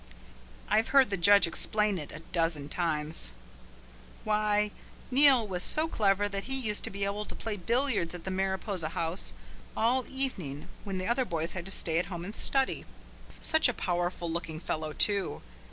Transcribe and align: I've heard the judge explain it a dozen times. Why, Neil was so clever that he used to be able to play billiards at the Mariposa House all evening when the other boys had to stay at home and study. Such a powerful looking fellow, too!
I've 0.67 0.87
heard 0.87 1.11
the 1.11 1.15
judge 1.15 1.45
explain 1.45 1.99
it 1.99 2.11
a 2.11 2.21
dozen 2.31 2.69
times. 2.69 3.33
Why, 4.23 4.71
Neil 5.11 5.47
was 5.47 5.61
so 5.61 5.87
clever 5.87 6.27
that 6.27 6.45
he 6.45 6.59
used 6.59 6.83
to 6.85 6.89
be 6.89 7.05
able 7.05 7.23
to 7.23 7.35
play 7.35 7.55
billiards 7.55 8.15
at 8.15 8.23
the 8.23 8.31
Mariposa 8.31 8.89
House 8.89 9.35
all 9.77 10.03
evening 10.09 10.69
when 10.85 10.97
the 10.97 11.05
other 11.05 11.23
boys 11.23 11.51
had 11.51 11.65
to 11.67 11.71
stay 11.71 11.99
at 11.99 12.07
home 12.07 12.25
and 12.25 12.33
study. 12.33 12.83
Such 13.41 13.69
a 13.69 13.75
powerful 13.75 14.27
looking 14.31 14.59
fellow, 14.59 14.91
too! 14.91 15.43